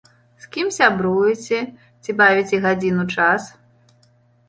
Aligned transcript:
З 0.45 0.47
кім 0.55 0.71
сябруеце, 0.77 1.59
ці 2.01 2.17
бавіце 2.25 2.63
гадзіну 2.67 3.09
час? 3.15 3.51